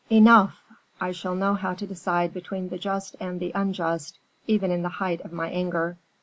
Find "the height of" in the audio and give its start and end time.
4.81-5.31